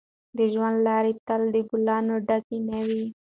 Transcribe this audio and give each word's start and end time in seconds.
د 0.37 0.39
ژوند 0.53 0.77
لاره 0.87 1.11
تل 1.27 1.41
له 1.53 1.59
ګلانو 1.69 2.15
ډکه 2.27 2.57
نه 2.69 2.79
وي. 2.87 3.03